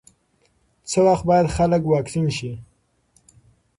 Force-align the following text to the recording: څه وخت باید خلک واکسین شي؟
څه 0.89 0.99
وخت 1.07 1.23
باید 1.29 1.47
خلک 1.57 1.81
واکسین 1.87 2.27
شي؟ 2.37 2.51